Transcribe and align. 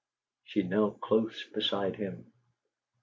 She 0.45 0.63
knelt 0.63 0.99
close 0.99 1.43
beside 1.53 1.95
him. 1.97 2.33